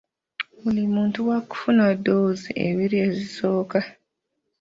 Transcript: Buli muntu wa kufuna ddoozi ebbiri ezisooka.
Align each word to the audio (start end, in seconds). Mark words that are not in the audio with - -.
Buli 0.61 0.83
muntu 0.95 1.19
wa 1.29 1.37
kufuna 1.49 1.83
ddoozi 1.97 2.49
ebbiri 2.67 2.97
ezisooka. 3.07 3.79